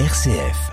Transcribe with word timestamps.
RCF. 0.00 0.72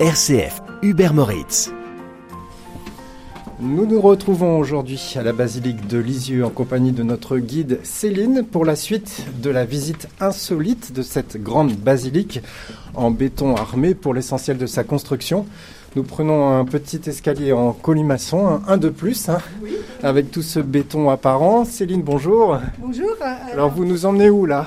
RCF, 0.00 0.62
Hubert 0.82 1.14
Moritz. 1.14 1.70
Nous 3.60 3.86
nous 3.86 4.00
retrouvons 4.00 4.58
aujourd'hui 4.58 5.14
à 5.14 5.22
la 5.22 5.32
basilique 5.32 5.86
de 5.86 5.98
Lisieux 5.98 6.44
en 6.44 6.50
compagnie 6.50 6.90
de 6.90 7.04
notre 7.04 7.38
guide 7.38 7.78
Céline 7.84 8.44
pour 8.44 8.64
la 8.64 8.74
suite 8.74 9.24
de 9.40 9.48
la 9.48 9.64
visite 9.64 10.08
insolite 10.18 10.92
de 10.92 11.02
cette 11.02 11.40
grande 11.40 11.76
basilique 11.76 12.40
en 12.94 13.12
béton 13.12 13.54
armé 13.54 13.94
pour 13.94 14.12
l'essentiel 14.12 14.58
de 14.58 14.66
sa 14.66 14.82
construction. 14.82 15.46
Nous 15.96 16.02
prenons 16.02 16.48
un 16.58 16.64
petit 16.64 17.00
escalier 17.06 17.52
en 17.52 17.72
colimaçon, 17.72 18.46
un, 18.48 18.62
un 18.66 18.76
de 18.76 18.88
plus, 18.88 19.28
hein, 19.28 19.38
avec 20.02 20.30
tout 20.32 20.42
ce 20.42 20.58
béton 20.58 21.08
apparent. 21.08 21.64
Céline, 21.64 22.02
bonjour. 22.02 22.58
Bonjour. 22.78 23.10
euh, 23.22 23.52
Alors 23.52 23.70
vous 23.70 23.84
nous 23.84 24.04
emmenez 24.04 24.28
où 24.28 24.44
là? 24.44 24.66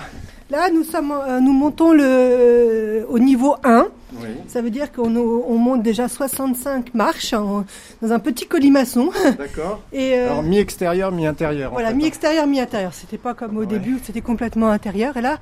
Là, 0.49 0.69
nous, 0.73 0.83
sommes, 0.85 1.11
euh, 1.11 1.41
nous 1.41 1.51
montons 1.51 1.91
le, 1.91 2.01
euh, 2.05 3.05
au 3.09 3.19
niveau 3.19 3.57
1. 3.65 3.87
Oui. 4.21 4.27
Ça 4.47 4.61
veut 4.61 4.69
dire 4.69 4.93
qu'on 4.93 5.13
on 5.17 5.57
monte 5.57 5.83
déjà 5.83 6.07
65 6.07 6.93
marches 6.93 7.33
en- 7.33 7.65
dans 8.01 8.13
un 8.13 8.19
petit 8.19 8.47
colimaçon. 8.47 9.09
D'accord. 9.37 9.81
Et 9.91 10.13
euh, 10.13 10.29
Alors 10.31 10.43
mi-extérieur, 10.43 11.11
mi-intérieur. 11.11 11.71
voilà, 11.73 11.89
fait. 11.89 11.95
mi-extérieur, 11.95 12.47
mi-intérieur. 12.47 12.93
C'était 12.93 13.17
pas 13.17 13.33
comme 13.33 13.57
au 13.57 13.61
Ouais. 13.61 13.65
début, 13.65 13.99
c'était 14.01 14.21
complètement 14.21 14.69
intérieur. 14.69 15.17
Et 15.17 15.21
là, 15.21 15.37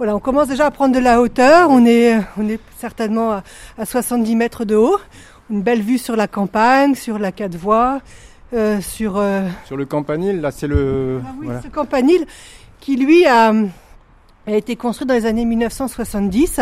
voilà, 0.00 0.16
on 0.16 0.18
commence 0.18 0.48
déjà 0.48 0.64
à 0.64 0.70
prendre 0.70 0.94
de 0.94 0.98
la 0.98 1.20
hauteur. 1.20 1.68
On 1.68 1.84
est, 1.84 2.16
on 2.38 2.48
est 2.48 2.58
certainement 2.78 3.32
à, 3.32 3.42
à 3.76 3.84
70 3.84 4.34
mètres 4.34 4.64
de 4.64 4.74
haut. 4.74 4.96
Une 5.50 5.60
belle 5.60 5.82
vue 5.82 5.98
sur 5.98 6.16
la 6.16 6.26
campagne, 6.26 6.94
sur 6.94 7.18
la 7.18 7.32
quatre 7.32 7.54
voies, 7.54 8.00
euh, 8.54 8.80
sur 8.80 9.18
euh, 9.18 9.46
Sur 9.66 9.76
le 9.76 9.84
campanile, 9.84 10.40
là 10.40 10.52
c'est 10.52 10.66
le... 10.68 11.20
Ah 11.22 11.30
oui, 11.38 11.44
voilà. 11.46 11.60
ce 11.60 11.68
campanile 11.68 12.24
qui 12.80 12.96
lui 12.96 13.26
a, 13.26 13.52
a 14.46 14.52
été 14.52 14.74
construit 14.74 15.06
dans 15.06 15.12
les 15.12 15.26
années 15.26 15.44
1970 15.44 16.60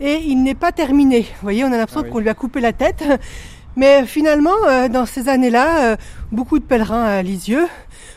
et 0.00 0.18
il 0.26 0.40
n'est 0.44 0.54
pas 0.54 0.70
terminé. 0.70 1.22
Vous 1.22 1.26
voyez, 1.42 1.64
on 1.64 1.72
a 1.72 1.76
l'impression 1.76 2.02
Ah 2.02 2.06
oui. 2.06 2.10
qu'on 2.12 2.18
lui 2.20 2.28
a 2.28 2.34
coupé 2.34 2.60
la 2.60 2.72
tête. 2.72 3.02
Mais 3.74 4.06
finalement, 4.06 4.54
euh, 4.68 4.86
dans 4.88 5.06
ces 5.06 5.28
années-là, 5.28 5.92
euh, 5.92 5.96
beaucoup 6.30 6.60
de 6.60 6.64
pèlerins 6.64 7.02
à 7.02 7.22
Lisieux. 7.22 7.66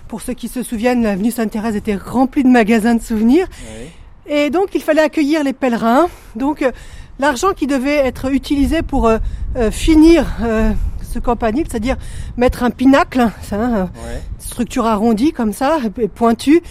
Pour 0.07 0.21
ceux 0.21 0.33
qui 0.33 0.47
se 0.47 0.61
souviennent, 0.61 1.01
l'avenue 1.01 1.31
Sainte-Thérèse 1.31 1.75
était 1.75 1.95
remplie 1.95 2.43
de 2.43 2.49
magasins 2.49 2.93
de 2.93 3.01
souvenirs. 3.01 3.47
Oui. 3.79 3.87
Et 4.27 4.49
donc, 4.49 4.69
il 4.73 4.81
fallait 4.81 5.01
accueillir 5.01 5.43
les 5.43 5.53
pèlerins. 5.53 6.07
Donc, 6.35 6.61
euh, 6.61 6.71
l'argent 7.19 7.51
qui 7.53 7.67
devait 7.67 7.97
être 7.97 8.31
utilisé 8.31 8.81
pour 8.81 9.07
euh, 9.07 9.17
euh, 9.57 9.69
finir 9.71 10.25
euh, 10.41 10.71
ce 11.11 11.19
campanile, 11.19 11.65
c'est-à-dire 11.69 11.97
mettre 12.37 12.63
un 12.63 12.69
pinacle, 12.71 13.19
hein, 13.51 13.89
Ouais. 14.05 14.21
structure 14.39 14.85
arrondie 14.85 15.31
comme 15.33 15.53
ça, 15.53 15.77
et 15.99 16.07
pointue. 16.07 16.61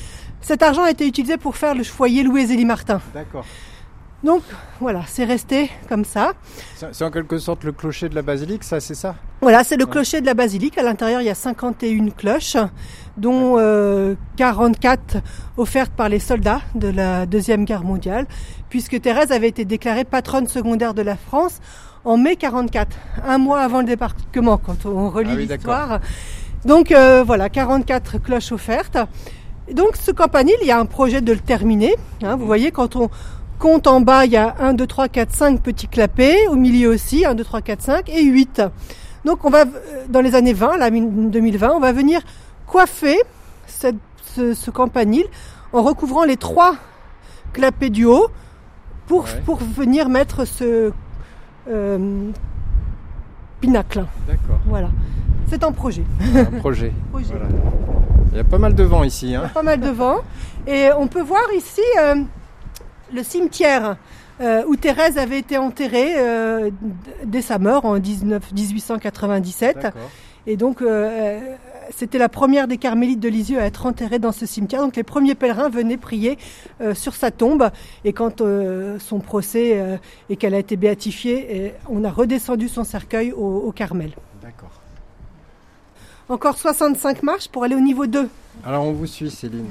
Cet 0.41 0.63
argent 0.63 0.83
a 0.83 0.91
été 0.91 1.07
utilisé 1.07 1.37
pour 1.37 1.57
faire 1.57 1.75
le 1.75 1.85
foyer 1.85 2.23
Louis 2.25 2.47
Zélie 2.47 2.65
Martin. 2.65 3.01
D'accord. 3.15 3.45
Donc 4.25 4.43
voilà, 4.81 5.03
c'est 5.09 5.25
resté 5.25 5.71
comme 5.89 6.05
ça. 6.05 6.33
C'est 6.93 7.05
en 7.05 7.11
quelque 7.11 7.39
sorte 7.39 7.65
le 7.65 7.73
clocher 7.73 8.09
de 8.09 8.15
la 8.15 8.23
basilique, 8.23 8.63
ça 8.63 8.79
c'est 8.79 8.95
ça 8.95 9.17
Voilà, 9.41 9.65
c'est 9.65 9.77
le 9.77 9.85
clocher 9.87 10.21
de 10.21 10.27
la 10.27 10.35
basilique. 10.35 10.79
À 10.79 10.83
l'intérieur, 10.85 11.21
il 11.21 11.25
y 11.27 11.31
a 11.31 11.35
51 11.35 12.11
cloches, 12.11 12.57
dont 13.17 13.57
euh, 13.59 14.15
44 14.37 15.17
offertes 15.57 15.93
par 15.93 16.09
les 16.09 16.21
soldats 16.21 16.61
de 16.77 16.89
la 16.89 17.27
Deuxième 17.27 17.65
Guerre 17.65 17.83
mondiale, 17.83 18.27
puisque 18.69 19.01
Thérèse 19.01 19.33
avait 19.33 19.49
été 19.49 19.65
déclarée 19.65 20.05
patronne 20.05 20.47
secondaire 20.47 20.95
de 20.95 21.03
la 21.03 21.17
France 21.17 21.61
en 22.05 22.17
mai 22.17 22.37
44, 22.37 22.97
un 23.27 23.39
mois 23.39 23.61
avant 23.61 23.81
le 23.81 23.87
débarquement, 23.87 24.57
quand 24.57 24.87
on 24.87 25.09
relit 25.11 25.31
Ah 25.33 25.37
oui, 25.37 25.47
l'histoire. 25.47 26.01
Donc 26.65 26.93
euh, 26.93 27.25
voilà, 27.25 27.49
44 27.49 28.19
cloches 28.19 28.53
offertes. 28.53 28.99
Et 29.69 29.75
donc 29.75 29.97
ce 29.97 30.11
campanile, 30.13 30.55
il 30.61 30.67
y 30.69 30.73
a 30.73 30.79
un 30.79 30.87
projet 30.87 31.21
de 31.21 31.33
le 31.33 31.39
terminer. 31.41 31.95
hein. 32.23 32.37
vous 32.37 32.47
voyez, 32.47 32.71
quand 32.73 32.97
on 32.97 33.09
compte 33.63 33.87
en 33.87 34.01
bas, 34.01 34.25
il 34.27 34.33
y 34.33 34.37
a 34.37 34.57
1, 34.59 34.75
2, 34.75 34.87
3, 34.89 35.09
4, 35.09 35.31
5 35.33 35.61
petits 35.63 35.87
clapets, 35.87 36.49
au 36.49 36.57
milieu 36.57 36.89
aussi, 36.91 37.25
1, 37.25 37.37
2, 37.37 37.45
3, 37.45 37.61
4, 37.63 37.81
5 37.81 38.09
et 38.09 38.25
8. 38.25 38.61
Donc 39.25 39.45
on 39.45 39.51
va, 39.51 39.61
euh, 39.61 39.67
dans 40.09 40.21
les 40.21 40.35
années 40.35 40.53
20, 40.53 40.79
là, 40.79 40.91
2020, 40.91 41.71
on 41.77 41.79
va 41.79 41.93
venir 41.93 42.21
coiffer 42.67 43.17
cette- 43.69 43.95
ce, 44.35 44.53
ce 44.53 44.71
campanile 44.73 45.27
en 45.73 45.83
recouvrant 45.83 46.25
les 46.25 46.37
trois 46.37 46.75
clapets 47.53 47.91
du 47.91 48.05
haut 48.05 48.27
pour, 49.07 49.25
Ouais. 49.25 49.43
pour 49.47 49.59
venir 49.59 50.09
mettre 50.09 50.45
ce 50.45 50.91
euh, 51.71 52.31
pinacle. 53.61 54.05
D'accord. 54.27 54.59
Voilà. 54.67 54.89
C'est 55.49 55.63
en 55.63 55.71
projet. 55.71 56.03
Un 56.35 56.45
projet. 56.59 56.93
Projet. 57.13 57.29
Voilà. 57.31 57.47
Il 58.33 58.39
y 58.39 58.41
a 58.41 58.45
pas 58.45 58.59
mal 58.59 58.75
de 58.75 58.83
vent 58.83 59.05
ici. 59.05 59.37
Hein. 59.37 59.51
Pas 59.55 59.63
mal 59.63 59.79
de 59.79 59.91
vent. 59.91 60.17
Et 60.67 60.89
on 60.99 61.07
peut 61.07 61.23
voir 61.23 61.43
ici 61.57 61.83
euh, 62.01 62.17
le 63.13 63.23
cimetière 63.23 63.97
euh, 64.41 64.65
où 64.67 64.77
Thérèse 64.77 65.19
avait 65.19 65.39
été 65.39 65.59
enterrée 65.59 66.15
euh, 66.17 66.71
dès 67.25 67.43
sa 67.43 67.59
mort 67.59 67.85
en 67.85 67.99
19, 67.99 68.53
1897. 68.53 69.77
D'accord. 69.77 70.11
Et 70.47 70.57
donc, 70.57 70.83
euh, 70.83 71.41
c'était 71.95 72.19
la 72.19 72.29
première 72.29 72.67
des 72.67 72.77
carmélites 72.77 73.21
de 73.21 73.29
Lisieux 73.29 73.61
à 73.61 73.65
être 73.65 73.87
enterrée 73.87 74.19
dans 74.19 74.33
ce 74.33 74.45
cimetière. 74.45 74.81
Donc, 74.81 74.97
les 74.97 75.05
premiers 75.05 75.35
pèlerins 75.35 75.69
venaient 75.69 75.97
prier 75.97 76.37
euh, 76.81 76.95
sur 76.95 77.15
sa 77.15 77.31
tombe. 77.31 77.71
Et 78.05 78.13
quand 78.13 78.41
euh, 78.41 78.99
son 78.99 79.21
procès 79.21 80.01
et 80.29 80.37
qu'elle 80.37 80.55
a 80.55 80.59
été 80.59 80.77
béatifiée, 80.77 81.67
et 81.67 81.75
on 81.89 82.03
a 82.05 82.11
redescendu 82.11 82.69
son 82.69 82.85
cercueil 82.85 83.33
au, 83.33 83.59
au 83.59 83.73
Carmel. 83.73 84.13
D'accord. 84.43 84.81
Encore 86.29 86.57
65 86.57 87.23
marches 87.23 87.49
pour 87.49 87.65
aller 87.65 87.75
au 87.75 87.81
niveau 87.81 88.07
2. 88.07 88.29
Alors 88.65 88.85
on 88.85 88.93
vous 88.93 89.07
suit 89.07 89.31
Céline. 89.31 89.67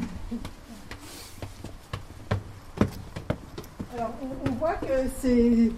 Alors, 4.02 4.14
on, 4.24 4.50
on 4.50 4.54
voit 4.56 4.74
que 4.82 4.88
ces, 5.22 5.72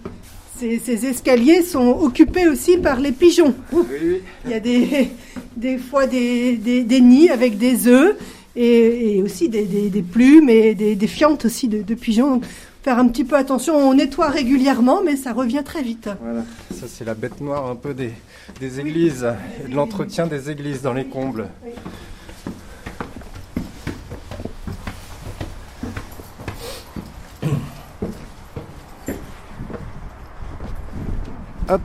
ces- 0.58 0.78
ces 0.78 1.04
escaliers 1.04 1.60
sont 1.62 1.98
occupés 2.00 2.48
aussi 2.48 2.78
par 2.78 2.98
les 2.98 3.12
pigeons. 3.12 3.54
Oui, 3.70 3.82
oui. 3.90 4.22
Il 4.46 4.50
y 4.50 4.54
a 4.54 4.60
des, 4.60 5.10
des 5.58 5.76
fois 5.76 6.06
des, 6.06 6.56
des- 6.56 6.84
des 6.84 7.00
nids 7.02 7.28
avec 7.28 7.58
des 7.58 7.86
œufs 7.86 8.16
et, 8.56 9.16
et 9.18 9.22
aussi 9.22 9.50
des, 9.50 9.66
plumes 10.02 10.48
et 10.48 10.74
des, 10.74 11.06
fientes 11.06 11.44
aussi 11.44 11.68
de, 11.68 11.82
de 11.82 11.94
pigeons. 11.94 12.40
Faire 12.82 12.98
un 12.98 13.08
petit 13.08 13.24
peu 13.24 13.36
attention. 13.36 13.76
On 13.76 13.92
nettoie 13.92 14.28
régulièrement, 14.30 15.02
mais 15.04 15.16
ça 15.16 15.34
revient 15.34 15.62
très 15.62 15.82
vite. 15.82 16.08
Voilà. 16.22 16.44
Ça 16.70 16.86
c'est 16.88 17.04
la 17.04 17.14
bête 17.14 17.42
noire 17.42 17.68
un 17.68 17.76
peu 17.76 17.92
des, 17.92 18.12
des 18.58 18.80
églises 18.80 19.26
et 19.66 19.68
de 19.68 19.74
l'entretien 19.74 20.26
des 20.26 20.48
églises 20.50 20.80
dans 20.80 20.94
les 20.94 21.04
combles. 21.04 21.48
Hop. 31.68 31.80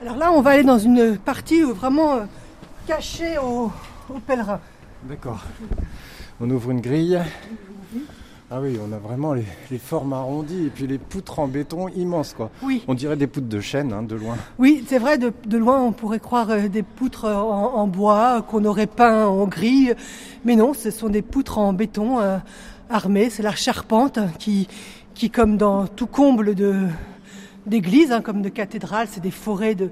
Alors 0.00 0.16
là, 0.16 0.32
on 0.32 0.40
va 0.40 0.50
aller 0.50 0.62
dans 0.64 0.78
une 0.78 1.18
partie 1.18 1.62
où 1.62 1.74
vraiment 1.74 2.14
euh, 2.14 2.20
cachée 2.86 3.36
aux, 3.38 3.70
aux 4.08 4.20
pèlerins. 4.26 4.60
D'accord. 5.04 5.40
On 6.40 6.48
ouvre 6.48 6.70
une 6.70 6.80
grille. 6.80 7.20
Ah 8.50 8.60
oui, 8.60 8.78
on 8.82 8.92
a 8.92 8.98
vraiment 8.98 9.34
les, 9.34 9.44
les 9.70 9.78
formes 9.78 10.14
arrondies 10.14 10.66
et 10.66 10.70
puis 10.70 10.86
les 10.86 10.98
poutres 10.98 11.38
en 11.38 11.46
béton 11.46 11.88
immenses 11.88 12.32
quoi. 12.34 12.50
Oui. 12.62 12.82
On 12.88 12.94
dirait 12.94 13.16
des 13.16 13.26
poutres 13.26 13.48
de 13.48 13.60
chêne 13.60 13.92
hein, 13.92 14.02
de 14.02 14.16
loin. 14.16 14.36
Oui, 14.58 14.82
c'est 14.88 14.98
vrai, 14.98 15.18
de, 15.18 15.32
de 15.46 15.58
loin 15.58 15.80
on 15.80 15.92
pourrait 15.92 16.18
croire 16.18 16.50
euh, 16.50 16.68
des 16.68 16.82
poutres 16.82 17.26
en, 17.26 17.74
en 17.74 17.86
bois 17.86 18.38
euh, 18.38 18.40
qu'on 18.40 18.64
aurait 18.64 18.88
peint 18.88 19.26
en 19.26 19.46
gris, 19.46 19.90
mais 20.44 20.56
non, 20.56 20.74
ce 20.74 20.90
sont 20.90 21.10
des 21.10 21.22
poutres 21.22 21.58
en 21.58 21.72
béton 21.74 22.18
euh, 22.18 22.38
armées, 22.88 23.30
c'est 23.30 23.44
la 23.44 23.54
charpente 23.54 24.18
qui, 24.40 24.66
qui 25.14 25.30
comme 25.30 25.56
dans 25.56 25.86
tout 25.86 26.08
comble 26.08 26.56
de 26.56 26.88
d'église, 27.70 28.12
hein, 28.12 28.20
comme 28.20 28.42
de 28.42 28.48
cathédrale, 28.50 29.06
c'est 29.10 29.20
des 29.22 29.30
forêts 29.30 29.74
de, 29.74 29.90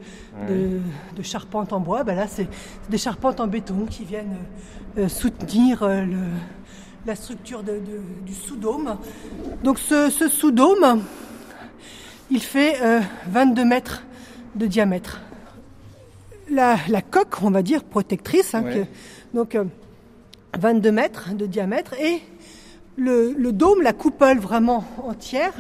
de, 0.49 0.81
de 1.17 1.23
charpente 1.23 1.73
en 1.73 1.81
bois, 1.81 2.05
ben 2.05 2.15
là 2.17 2.27
c'est 2.29 2.49
des 2.91 2.99
charpentes 2.99 3.41
en 3.41 3.47
béton 3.47 3.87
qui 3.89 4.05
viennent 4.05 4.37
euh, 4.99 5.05
euh, 5.05 5.09
soutenir 5.09 5.83
euh, 5.83 6.03
le, 6.03 6.19
la 7.07 7.15
structure 7.15 7.63
de- 7.63 7.81
du 8.27 8.35
sous-dôme. 8.35 8.97
Donc 9.65 9.79
ce, 9.79 10.11
ce 10.11 10.29
sous-dôme, 10.29 11.03
il 12.31 12.43
fait 12.43 12.83
euh, 12.83 13.01
22 13.29 13.65
mètres 13.65 14.03
de 14.57 14.67
diamètre. 14.67 15.21
La, 16.51 16.77
la 16.89 17.03
coque, 17.03 17.43
on 17.43 17.51
va 17.51 17.63
dire, 17.63 17.85
protectrice, 17.85 18.55
hein, 18.55 18.63
Ouais. 18.65 18.75
que- 19.33 19.37
donc 19.37 19.55
euh, 19.55 19.65
22 20.59 20.91
mètres 20.93 21.35
de 21.35 21.47
diamètre, 21.47 21.95
et 22.01 22.21
le, 22.97 23.33
le 23.37 23.53
dôme, 23.53 23.83
la 23.83 23.93
coupole 23.93 24.39
vraiment 24.39 24.85
entière, 25.07 25.53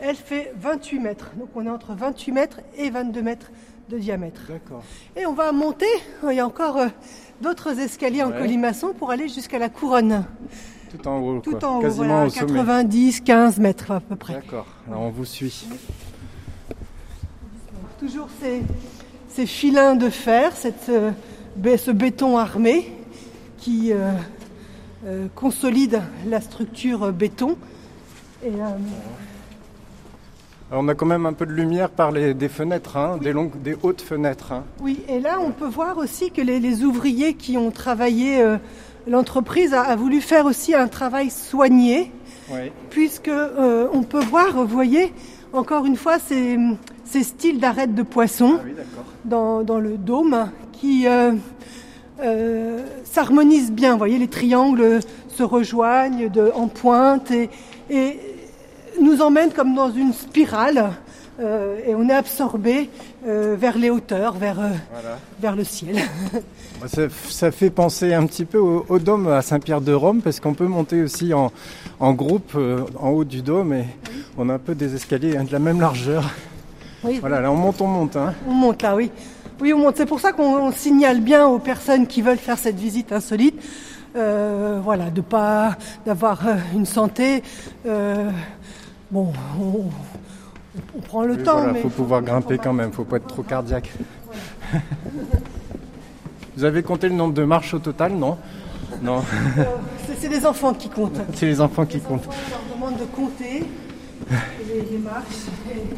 elle 0.00 0.16
fait 0.16 0.52
28 0.56 0.98
mètres. 1.00 1.30
Donc 1.36 1.48
on 1.54 1.66
est 1.66 1.70
entre 1.70 1.94
28 1.94 2.32
mètres 2.32 2.60
et 2.76 2.90
22 2.90 3.22
mètres 3.22 3.50
de 3.88 3.98
diamètre. 3.98 4.42
D'accord. 4.48 4.82
Et 5.16 5.26
on 5.26 5.32
va 5.32 5.52
monter, 5.52 5.86
il 6.28 6.36
y 6.36 6.40
a 6.40 6.46
encore 6.46 6.76
euh, 6.76 6.88
d'autres 7.40 7.78
escaliers 7.78 8.22
en 8.22 8.30
colimaçon 8.30 8.92
pour 8.92 9.10
aller 9.10 9.28
jusqu'à 9.28 9.58
la 9.58 9.68
couronne. 9.68 10.24
Tout 10.90 11.08
en 11.08 11.18
haut, 11.18 11.40
Tout 11.40 11.56
quoi. 11.56 11.68
en 11.68 11.78
haut, 11.78 11.82
quasiment 11.82 12.06
voilà, 12.06 12.26
au 12.26 12.30
sommet. 12.30 12.52
90, 12.52 13.20
15 13.20 13.58
mètres 13.58 13.90
à 13.90 14.00
peu 14.00 14.16
près. 14.16 14.34
D'accord. 14.34 14.66
Alors 14.86 15.02
on 15.02 15.10
vous 15.10 15.24
suit. 15.24 15.66
Toujours 17.98 18.28
ces, 18.40 18.62
ces 19.28 19.46
filins 19.46 19.94
de 19.96 20.08
fer, 20.08 20.56
cette, 20.56 20.88
euh, 20.88 21.12
ce 21.76 21.90
béton 21.90 22.38
armé 22.38 22.92
qui 23.58 23.92
euh, 23.92 24.12
euh, 25.06 25.26
consolide 25.34 26.02
la 26.26 26.40
structure 26.40 27.12
béton. 27.12 27.56
Et, 28.44 28.50
Alors, 30.70 30.84
on 30.84 30.88
a 30.88 30.94
quand 30.94 31.06
même 31.06 31.24
un 31.24 31.32
peu 31.32 31.46
de 31.46 31.52
lumière 31.52 31.88
par 31.88 32.10
les, 32.12 32.34
des 32.34 32.48
fenêtres, 32.48 32.96
hein, 32.98 33.18
des, 33.22 33.32
longues, 33.32 33.60
des 33.62 33.76
hautes 33.82 34.02
fenêtres. 34.02 34.52
hein. 34.52 34.64
oui, 34.82 35.00
et 35.08 35.18
là, 35.18 35.38
on 35.40 35.50
peut 35.50 35.66
voir 35.66 35.96
aussi 35.96 36.30
que 36.30 36.42
les, 36.42 36.60
les 36.60 36.84
ouvriers 36.84 37.34
qui 37.34 37.56
ont 37.56 37.70
travaillé, 37.70 38.42
euh, 38.42 38.58
l'entreprise 39.06 39.72
a, 39.72 39.80
a 39.82 39.96
voulu 39.96 40.20
faire 40.20 40.44
aussi 40.44 40.74
un 40.74 40.86
travail 40.88 41.30
soigné, 41.30 42.12
Oui. 42.52 42.70
puisque 42.90 43.28
euh, 43.28 43.88
on 43.94 44.02
peut 44.02 44.22
voir, 44.22 44.52
vous 44.52 44.66
voyez, 44.66 45.14
encore 45.54 45.86
une 45.86 45.96
fois, 45.96 46.18
ces, 46.18 46.58
ces 47.04 47.22
styles 47.22 47.60
d'arêtes 47.60 47.94
de 47.94 48.02
poisson. 48.02 48.58
Ah 48.60 48.64
oui, 48.66 48.72
dans, 49.24 49.62
dans 49.62 49.78
le 49.78 49.96
dôme 49.96 50.50
qui 50.72 51.06
euh, 51.08 51.32
euh, 52.20 52.82
s'harmonisent 53.04 53.72
bien. 53.72 53.92
Vous 53.92 53.98
voyez, 53.98 54.18
les 54.18 54.28
triangles 54.28 55.00
se 55.30 55.42
rejoignent 55.42 56.28
de, 56.28 56.50
en 56.54 56.68
pointe 56.68 57.30
et, 57.30 57.48
et 57.90 58.18
nous 59.02 59.20
emmènent 59.22 59.52
comme 59.52 59.74
dans 59.74 59.90
une 59.90 60.12
spirale 60.12 60.90
euh, 61.40 61.78
et 61.86 61.94
on 61.94 62.08
est 62.08 62.14
absorbé 62.14 62.90
euh, 63.26 63.56
vers 63.58 63.78
les 63.78 63.90
hauteurs, 63.90 64.34
vers, 64.34 64.58
euh, 64.60 64.68
Voilà. 64.92 65.18
vers 65.40 65.54
le 65.56 65.64
ciel. 65.64 65.96
Ça, 66.86 67.02
ça 67.28 67.50
fait 67.50 67.70
penser 67.70 68.14
un 68.14 68.24
petit 68.24 68.44
peu 68.44 68.58
au, 68.58 68.86
au 68.88 68.98
dôme 69.00 69.26
à 69.26 69.42
Saint-Pierre 69.42 69.80
de 69.80 69.92
Rome, 69.92 70.20
parce 70.22 70.38
qu'on 70.38 70.54
peut 70.54 70.68
monter 70.68 71.02
aussi 71.02 71.34
en, 71.34 71.50
en 71.98 72.12
groupe 72.12 72.52
euh, 72.54 72.84
en 73.00 73.08
haut 73.10 73.24
du 73.24 73.42
dôme 73.42 73.72
et 73.72 73.84
on 74.36 74.48
a 74.48 74.54
un 74.54 74.58
peu 74.60 74.76
des 74.76 74.94
escaliers 74.94 75.36
hein, 75.36 75.42
de 75.42 75.50
la 75.50 75.58
même 75.58 75.80
largeur. 75.80 76.30
Oui, 77.02 77.18
Voilà, 77.18 77.40
là 77.40 77.50
on 77.50 77.56
monte, 77.56 77.80
on 77.80 77.88
monte. 77.88 78.14
Hein. 78.16 78.32
On 78.48 78.52
monte 78.52 78.80
là, 78.82 78.94
oui. 78.94 79.10
Oui, 79.60 79.72
on 79.72 79.78
monte. 79.78 79.96
C'est 79.96 80.06
pour 80.06 80.20
ça 80.20 80.30
qu'on 80.30 80.56
on 80.56 80.70
signale 80.70 81.20
bien 81.20 81.48
aux 81.48 81.58
personnes 81.58 82.06
qui 82.06 82.22
veulent 82.22 82.38
faire 82.38 82.58
cette 82.58 82.78
visite 82.78 83.10
insolite, 83.10 83.60
euh, 84.14 84.78
voilà, 84.82 85.10
de 85.10 85.20
pas 85.20 85.76
d'avoir 86.06 86.42
une 86.74 86.86
santé. 86.86 87.42
Bon, 89.10 89.32
on, 89.60 89.84
on 90.96 91.00
prend 91.00 91.22
le 91.22 91.34
Oui, 91.34 91.42
temps, 91.42 91.58
voilà, 91.58 91.72
mais 91.72 91.80
faut 91.82 91.88
pouvoir 91.88 92.22
grimper 92.22 92.58
quand 92.58 92.72
même, 92.72 92.92
faut 92.92 93.04
pas 93.04 93.16
être 93.16 93.26
trop 93.26 93.42
cardiaque. 93.42 93.90
Vous 96.56 96.64
avez 96.64 96.82
compté 96.82 97.08
le 97.08 97.14
nombre 97.14 97.34
de 97.34 97.44
marches 97.44 97.74
au 97.74 97.78
total, 97.78 98.14
non? 98.14 98.36
Non, 99.02 99.18
Euh, 99.58 99.64
c'est- 100.20 100.28
les 100.28 100.44
enfants 100.44 100.74
qui 100.74 100.88
comptent. 100.88 101.20
c'est 101.34 101.46
les 101.46 101.60
enfants 101.60 101.86
qui 101.86 101.98
Les 101.98 102.02
comptent. 102.02 102.26
enfants, 102.26 102.38
on 102.48 102.50
leur 102.80 102.90
demande 102.90 103.00
de 103.00 103.04
compter 103.04 103.64
les, 104.30 104.82
les 104.90 104.98
marches. 104.98 105.46
et- 105.70 105.94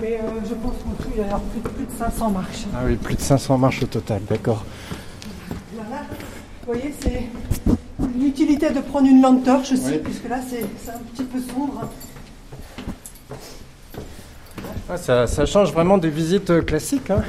mais 0.00 0.20
euh, 0.22 0.40
je 0.46 0.52
pense 0.54 0.74
qu'en 0.84 0.90
tout, 1.02 1.08
il 1.16 1.22
y 1.22 1.24
a 1.24 1.40
plus, 1.50 1.60
de- 1.60 1.68
plus 1.68 1.86
de 1.86 1.98
500 1.98 2.30
marches. 2.30 2.66
Ah 2.74 2.80
oui, 2.84 2.96
plus 2.96 3.14
de 3.14 3.20
500 3.22 3.56
marches 3.56 3.82
au 3.82 3.86
total, 3.86 4.20
d'accord. 4.28 4.64
Là, 5.78 5.82
là, 5.90 6.02
vous 6.10 6.66
voyez, 6.74 6.94
c'est 7.00 7.22
l'utilité 8.18 8.70
de 8.70 8.80
prendre 8.80 9.06
une 9.08 9.22
lampe 9.22 9.44
torche 9.44 9.72
aussi, 9.72 9.92
Oui. 9.92 10.00
puisque 10.04 10.28
là, 10.28 10.36
c'est 10.46 10.64
un 10.90 10.98
petit 11.14 11.24
peu 11.24 11.38
sombre. 11.40 11.88
Ah, 14.88 14.96
ça, 14.96 15.26
ça 15.26 15.46
change 15.46 15.72
vraiment 15.72 15.98
des 15.98 16.10
visites 16.10 16.50
euh, 16.50 16.62
classiques. 16.62 17.10
Hein. 17.10 17.22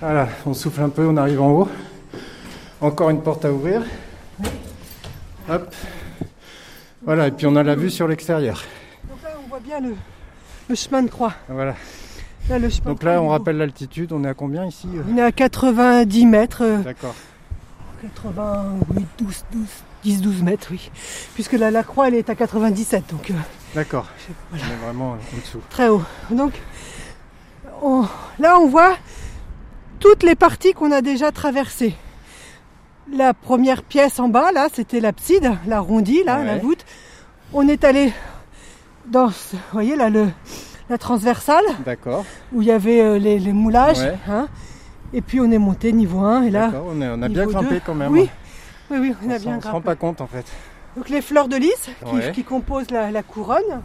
Voilà, 0.00 0.28
on 0.46 0.54
souffle 0.54 0.80
un 0.80 0.88
peu, 0.88 1.06
on 1.06 1.16
arrive 1.16 1.40
en 1.40 1.50
haut. 1.52 1.68
Encore 2.80 3.10
une 3.10 3.20
porte 3.22 3.44
à 3.44 3.52
ouvrir. 3.52 3.82
Hop. 5.48 5.74
Voilà, 7.04 7.26
et 7.28 7.30
puis 7.30 7.46
on 7.46 7.54
a 7.56 7.62
la 7.62 7.74
vue 7.74 7.90
sur 7.90 8.08
l'extérieur. 8.08 8.62
Donc 9.08 9.22
là, 9.22 9.30
on 9.44 9.48
voit 9.48 9.60
bien 9.60 9.80
le, 9.80 9.94
le 10.68 10.74
chemin 10.74 11.02
de 11.02 11.08
croix. 11.08 11.34
Voilà. 11.48 11.74
Là, 12.48 12.58
le 12.58 12.70
chemin 12.70 12.90
Donc 12.90 13.02
là, 13.02 13.20
on 13.22 13.28
rappelle 13.28 13.58
l'altitude, 13.58 14.12
on 14.12 14.24
est 14.24 14.28
à 14.28 14.34
combien 14.34 14.64
ici 14.66 14.88
euh. 14.94 15.02
On 15.12 15.16
est 15.16 15.22
à 15.22 15.30
90 15.32 16.26
mètres. 16.26 16.62
euh, 16.62 16.78
D'accord. 16.78 17.14
80, 18.02 18.64
oui, 18.96 19.06
12, 19.18 19.44
12, 19.52 19.62
10, 20.02 20.22
12 20.22 20.42
mètres, 20.42 20.68
oui. 20.72 20.90
Puisque 21.34 21.52
la, 21.52 21.70
la 21.70 21.84
croix, 21.84 22.08
elle 22.08 22.14
est 22.14 22.30
à 22.30 22.34
97, 22.34 23.04
donc 23.10 23.30
D'accord. 23.74 24.06
On 24.52 24.56
voilà, 24.56 24.72
est 24.72 24.76
vraiment 24.84 25.10
en 25.12 25.36
dessous. 25.40 25.60
très 25.70 25.88
haut. 25.88 26.02
Donc, 26.30 26.52
on- 27.82 28.04
là, 28.38 28.58
on 28.58 28.66
voit 28.68 28.96
toutes 29.98 30.22
les 30.22 30.34
parties 30.34 30.72
qu'on 30.72 30.90
a 30.92 31.00
déjà 31.00 31.32
traversées. 31.32 31.94
La 33.12 33.34
première 33.34 33.82
pièce 33.82 34.18
en 34.20 34.28
bas, 34.28 34.52
là, 34.52 34.68
c'était 34.72 35.00
l'abside, 35.00 35.52
l'arrondi, 35.66 36.22
là, 36.24 36.38
Ouais. 36.40 36.44
la 36.46 36.58
voûte. 36.58 36.84
On 37.52 37.66
est 37.68 37.84
allé 37.84 38.12
dans, 39.06 39.26
vous 39.28 39.58
voyez, 39.72 39.96
là, 39.96 40.08
le, 40.10 40.28
la 40.88 40.98
transversale, 40.98 41.64
D'accord. 41.84 42.24
où 42.52 42.62
il 42.62 42.68
y 42.68 42.72
avait 42.72 43.00
euh, 43.00 43.18
les, 43.18 43.38
les 43.38 43.52
moulages. 43.52 43.98
Ouais. 43.98 44.16
hein. 44.28 44.48
et 45.14 45.20
puis 45.20 45.40
on 45.40 45.50
est 45.50 45.58
monté 45.58 45.92
niveau 45.92 46.20
1, 46.20 46.42
et 46.44 46.50
là, 46.50 46.66
D'accord, 46.68 46.86
on, 46.88 47.00
est- 47.02 47.08
on 47.08 47.20
a 47.22 47.28
bien 47.28 47.46
grimpé 47.46 47.80
quand 47.84 47.94
même. 47.94 48.10
Oui, 48.12 48.30
oui, 48.90 48.98
oui, 48.98 49.14
on, 49.22 49.28
On 49.28 49.30
a 49.34 49.38
bien 49.38 49.56
on 49.56 49.60
se 49.60 49.66
rend 49.66 49.72
grimpé. 49.72 49.84
pas 49.86 49.96
compte 49.96 50.20
en 50.22 50.26
fait. 50.26 50.44
Donc 50.96 51.08
les 51.08 51.22
fleurs 51.22 51.48
de 51.48 51.56
lys 51.56 51.90
qui, 52.06 52.14
Ouais. 52.14 52.32
qui 52.32 52.44
composent 52.44 52.90
la, 52.90 53.10
la 53.10 53.22
couronne. 53.22 53.80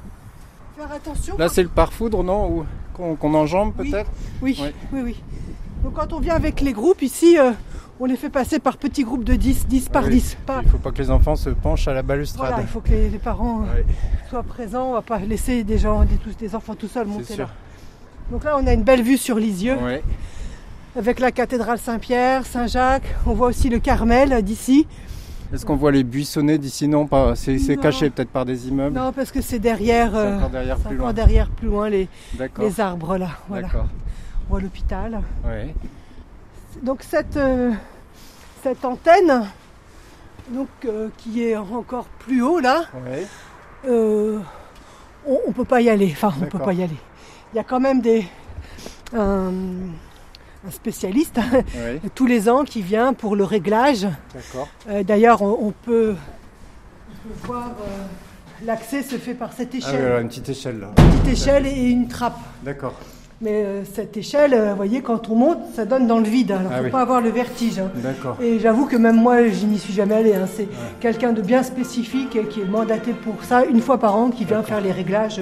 Faire 0.77 0.91
attention. 0.91 1.37
Là, 1.37 1.49
c'est 1.49 1.63
le 1.63 1.69
pare-foudre, 1.69 2.23
non 2.23 2.49
Ou 2.49 2.65
qu'on 3.17 3.33
enjambe 3.33 3.73
peut-être 3.73 4.09
oui, 4.41 4.59
oui, 4.91 5.01
oui. 5.03 5.23
Donc 5.83 5.93
quand 5.93 6.11
on 6.13 6.19
vient 6.19 6.35
avec 6.35 6.61
les 6.61 6.73
groupes 6.73 7.01
ici, 7.03 7.37
euh, 7.39 7.51
on 7.99 8.05
les 8.05 8.15
fait 8.17 8.29
passer 8.29 8.59
par 8.59 8.77
petits 8.77 9.03
groupes 9.03 9.23
de 9.23 9.35
10, 9.35 9.67
10 9.67 9.89
par 9.89 10.03
Ah 10.05 10.07
oui. 10.07 10.13
10. 10.15 10.37
Pas- 10.45 10.61
Il 10.63 10.69
faut 10.69 10.77
pas 10.79 10.91
que 10.91 10.97
les 10.97 11.09
enfants 11.11 11.35
se 11.35 11.49
penchent 11.51 11.87
à 11.87 11.93
la 11.93 12.01
balustrade. 12.01 12.49
voilà, 12.49 12.63
il 12.63 12.67
faut 12.67 12.81
que 12.81 12.89
les, 12.89 13.09
les 13.09 13.17
parents 13.19 13.61
euh, 13.63 13.81
soient 14.29 14.43
présents. 14.43 14.89
On 14.89 14.93
va 14.93 15.01
pas 15.03 15.19
laisser 15.19 15.63
des 15.63 15.77
gens, 15.77 16.03
des, 16.39 16.55
enfants 16.55 16.75
tout 16.75 16.87
seuls 16.87 17.07
monter 17.07 17.33
sûr. 17.35 17.45
là. 17.45 17.49
Donc 18.31 18.43
là, 18.43 18.57
on 18.59 18.67
a 18.67 18.73
une 18.73 18.83
belle 18.83 19.03
vue 19.03 19.17
sur 19.17 19.37
Lisieux 19.37 19.77
avec 20.97 21.19
la 21.19 21.31
cathédrale 21.31 21.77
Saint-Pierre, 21.77 22.45
Saint-Jacques. 22.45 23.15
On 23.27 23.33
voit 23.33 23.47
aussi 23.47 23.69
le 23.69 23.79
Carmel 23.79 24.41
d'ici. 24.41 24.87
Est-ce 25.53 25.65
qu'on 25.65 25.75
voit 25.75 25.91
les 25.91 26.03
buissonnets 26.03 26.57
d'ici 26.57 26.87
Non, 26.87 27.07
pas. 27.07 27.35
C'est 27.35 27.77
caché 27.77 28.09
peut-être 28.09 28.29
par 28.29 28.45
des 28.45 28.67
immeubles. 28.67 28.95
Non, 28.95 29.11
parce 29.13 29.31
que 29.31 29.41
c'est 29.41 29.59
derrière, 29.59 30.11
C'est 30.11 30.17
euh, 30.17 30.37
encore 30.37 30.49
derrière 30.49 30.77
c'est 30.77 30.87
plus 30.89 30.97
loin. 30.97 31.13
derrière, 31.13 31.49
plus 31.49 31.67
loin, 31.67 31.89
les, 31.89 32.07
les 32.59 32.79
arbres 32.79 33.17
là. 33.17 33.29
Voilà. 33.47 33.67
D'accord. 33.67 33.87
On 34.47 34.49
voit 34.51 34.61
l'hôpital. 34.61 35.21
Donc 36.83 37.01
cette, 37.01 37.37
euh, 37.37 37.71
cette 38.63 38.83
antenne, 38.85 39.45
donc, 40.49 40.67
euh, 40.85 41.09
qui 41.17 41.43
est 41.43 41.55
encore 41.57 42.05
plus 42.19 42.41
haut 42.41 42.59
là, 42.59 42.83
euh, 43.87 44.39
on 45.25 45.39
ne 45.47 45.53
peut 45.53 45.65
pas 45.65 45.81
y 45.81 45.89
aller. 45.89 46.09
Enfin, 46.11 46.33
on 46.41 46.45
peut 46.45 46.59
pas 46.59 46.73
y 46.73 46.83
aller. 46.83 46.97
Il 47.53 47.57
y 47.57 47.59
a 47.59 47.63
quand 47.63 47.79
même 47.79 48.01
des, 48.01 48.25
un, 49.13 49.51
un 50.65 50.71
spécialiste 50.71 51.37
Ouais. 51.75 51.99
tous 52.15 52.25
les 52.25 52.49
ans 52.49 52.63
qui 52.63 52.81
vient 52.81 53.13
pour 53.13 53.35
le 53.35 53.43
réglage. 53.43 54.07
D'accord. 54.33 54.67
Euh, 54.89 55.03
D'ailleurs, 55.03 55.41
on, 55.41 55.57
on 55.67 55.71
peut, 55.71 56.15
on 56.15 57.27
peut 57.29 57.47
voir 57.47 57.67
euh, 57.81 58.65
l'accès 58.65 59.03
se 59.03 59.15
fait 59.15 59.33
par 59.33 59.53
cette 59.53 59.69
Ah 59.73 59.77
oui, 59.77 59.79
échelle, 59.79 60.21
une 60.21 60.27
petite 60.29 60.49
échelle 60.49 60.79
là. 60.79 60.87
petite 60.95 61.27
échelle 61.33 61.67
et 61.67 61.89
une 61.89 62.07
trappe. 62.07 62.39
D'accord. 62.63 62.95
Mais 63.39 63.51
euh, 63.63 63.83
cette 63.85 64.17
échelle, 64.17 64.55
euh, 64.55 64.71
vous 64.71 64.77
voyez, 64.77 65.01
quand 65.03 65.29
on 65.29 65.35
monte, 65.35 65.59
ça 65.75 65.85
donne 65.85 66.07
dans 66.07 66.17
le 66.17 66.25
vide. 66.25 66.51
Alors, 66.53 66.71
Ah 66.73 66.77
faut 66.79 66.85
oui. 66.85 66.89
pas 66.89 67.01
avoir 67.01 67.21
le 67.21 67.29
vertige. 67.29 67.77
hein. 67.77 67.91
D'accord. 67.97 68.35
Et 68.41 68.57
j'avoue 68.57 68.87
que 68.87 68.95
même 68.95 69.17
moi, 69.17 69.47
je 69.47 69.65
n'y 69.67 69.77
suis 69.77 69.93
jamais 69.93 70.15
allé. 70.15 70.33
hein. 70.33 70.47
C'est 70.51 70.67
quelqu'un 70.99 71.33
de 71.33 71.41
bien 71.43 71.61
spécifique 71.61 72.35
qui 72.49 72.61
est 72.61 72.65
mandaté 72.65 73.13
pour 73.13 73.43
ça 73.43 73.63
une 73.65 73.79
fois 73.79 73.99
par 73.99 74.15
an, 74.15 74.31
qui 74.31 74.43
vient 74.43 74.63
faire 74.63 74.81
les 74.81 74.91
réglages. 74.91 75.39